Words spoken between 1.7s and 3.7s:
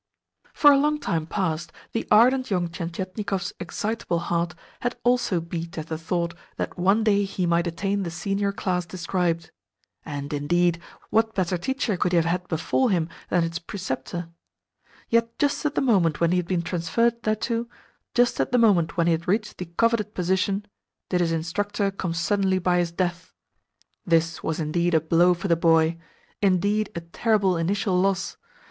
the ardent young Tientietnikov's